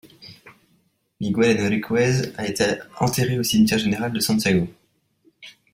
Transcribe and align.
Miguel 1.19 1.59
Enríquez 1.61 2.33
a 2.35 2.47
été 2.47 2.65
enterré 2.99 3.37
au 3.37 3.43
cimetière 3.43 3.77
général 3.77 4.11
de 4.11 4.19
Santiago. 4.19 4.67